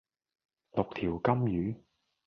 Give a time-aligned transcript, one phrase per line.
[0.71, 1.75] 六條金魚